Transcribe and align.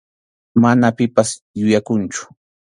Mana 0.61 0.89
pipas 0.97 1.29
yuyakunchu. 1.59 2.21